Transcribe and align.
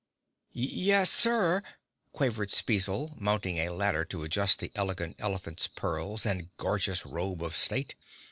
"Yes, 0.51 1.11
Sir!" 1.11 1.61
quavered 2.11 2.49
Spezzle, 2.49 3.15
mounting 3.19 3.59
a 3.59 3.69
ladder 3.69 4.03
to 4.05 4.23
adjust 4.23 4.57
the 4.57 4.71
Elegant 4.73 5.15
Elephant's 5.19 5.67
pearls 5.67 6.25
and 6.25 6.49
gorgeous 6.57 7.05
robe 7.05 7.43
of 7.43 7.55
state. 7.55 7.93